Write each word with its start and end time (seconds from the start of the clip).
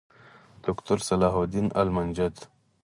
دوکتور 0.65 0.97
صلاح 1.07 1.33
الدین 1.41 1.67
المنجد 1.81 2.35